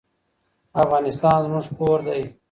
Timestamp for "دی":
2.07-2.21